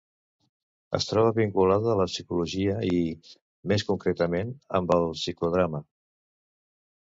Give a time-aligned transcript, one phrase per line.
[0.97, 2.97] Es troba vinculada a la psicologia i,
[3.73, 5.85] més concretament, amb el psicodrama.